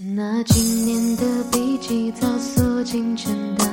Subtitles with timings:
[0.00, 3.66] 那今年的笔记早锁进陈档，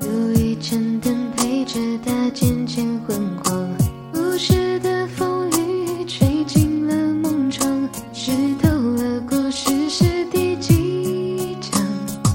[0.00, 3.68] 有一盏灯陪着他渐渐昏黄。
[4.12, 11.80] 故事的风雨吹进了梦窗，湿透了故事是第几章？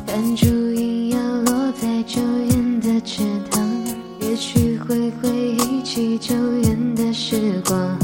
[0.06, 3.22] 弹珠一样落在久远的池
[3.52, 3.70] 塘，
[4.22, 6.34] 也许会回忆起久
[6.64, 8.00] 远的时光。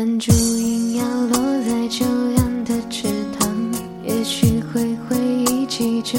[0.00, 3.06] 斑竹影摇落在秋凉的池
[3.38, 3.54] 塘，
[4.02, 6.18] 也许会回忆起旧。